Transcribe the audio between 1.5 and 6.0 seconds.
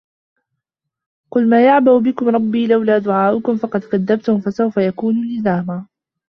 يَعبَأُ بِكُم رَبّي لَولا دُعاؤُكُم فَقَد كَذَّبتُم فَسَوفَ يَكونُ لِزامًا